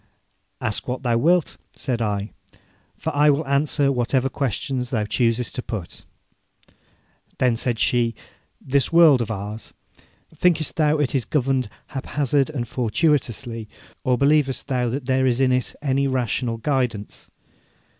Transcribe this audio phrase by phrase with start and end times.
[0.59, 2.31] 'Ask what thou wilt,' said I,
[2.97, 6.05] 'for I will answer whatever questions thou choosest to put.'
[7.37, 8.15] Then said she:
[8.59, 9.75] 'This world of ours
[10.35, 13.69] thinkest thou it is governed haphazard and fortuitously,
[14.03, 17.29] or believest thou that there is in it any rational guidance?'